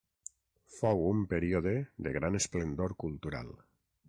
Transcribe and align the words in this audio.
Fou 0.77 1.03
un 1.09 1.21
període 1.35 1.75
de 2.09 2.15
gran 2.19 2.41
esplendor 2.41 2.97
cultural. 3.05 3.55